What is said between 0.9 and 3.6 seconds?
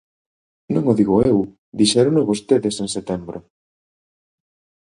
o digo eu, dixérono vostedes en setembro.